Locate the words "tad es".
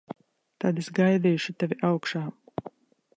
0.63-0.89